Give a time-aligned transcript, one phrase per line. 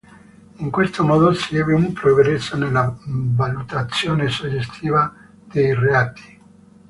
[0.57, 5.13] In questo modo si ebbe un progresso nella valutazione soggettiva
[5.45, 6.41] dei reati.